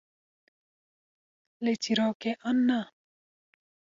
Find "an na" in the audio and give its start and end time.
2.49-2.79